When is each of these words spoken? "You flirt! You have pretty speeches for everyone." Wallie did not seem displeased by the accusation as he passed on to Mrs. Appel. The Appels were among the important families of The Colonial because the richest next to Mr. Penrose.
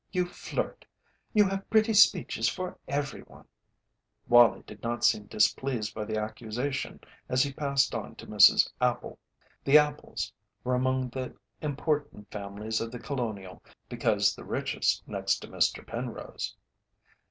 "You 0.11 0.25
flirt! 0.25 0.83
You 1.31 1.47
have 1.47 1.69
pretty 1.69 1.93
speeches 1.93 2.49
for 2.49 2.75
everyone." 2.87 3.45
Wallie 4.27 4.63
did 4.63 4.81
not 4.81 5.03
seem 5.05 5.27
displeased 5.27 5.93
by 5.93 6.05
the 6.05 6.17
accusation 6.17 6.99
as 7.29 7.43
he 7.43 7.53
passed 7.53 7.93
on 7.93 8.15
to 8.15 8.25
Mrs. 8.25 8.67
Appel. 8.81 9.19
The 9.63 9.77
Appels 9.77 10.31
were 10.63 10.73
among 10.73 11.09
the 11.09 11.35
important 11.61 12.31
families 12.31 12.81
of 12.81 12.89
The 12.91 12.97
Colonial 12.97 13.61
because 13.89 14.33
the 14.35 14.43
richest 14.43 15.07
next 15.07 15.37
to 15.41 15.47
Mr. 15.47 15.85
Penrose. 15.85 16.55